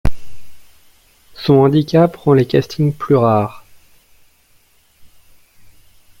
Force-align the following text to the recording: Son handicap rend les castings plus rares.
Son 1.35 1.57
handicap 1.59 2.15
rend 2.15 2.33
les 2.33 2.47
castings 2.47 2.91
plus 2.91 3.13
rares. 3.15 3.63